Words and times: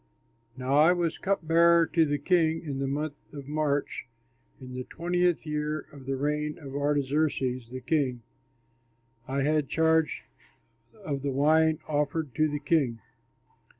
Now 0.57 0.73
I 0.73 0.93
was 0.93 1.19
cupbearer 1.19 1.85
to 1.93 2.05
the 2.05 2.17
king, 2.17 2.61
and 2.61 2.69
in 2.71 2.79
the 2.79 2.87
month 2.87 3.19
of 3.33 3.47
March 3.47 4.07
in 4.59 4.73
the 4.73 4.85
twentieth 4.85 5.45
year 5.45 5.81
of 5.93 6.07
the 6.07 6.15
reign 6.15 6.57
of 6.57 6.75
Artaxerxes, 6.75 7.69
the 7.69 7.81
king, 7.81 8.23
I 9.27 9.43
had 9.43 9.69
charge 9.69 10.23
of 11.05 11.21
the 11.21 11.29
wine 11.29 11.77
offered 11.87 12.33
to 12.33 12.47
the 12.47 12.57
king. 12.59 12.97